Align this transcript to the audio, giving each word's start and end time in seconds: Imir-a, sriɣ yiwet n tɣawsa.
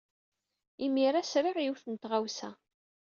Imir-a, 0.85 1.21
sriɣ 1.23 1.57
yiwet 1.59 1.85
n 1.87 1.95
tɣawsa. 1.95 2.49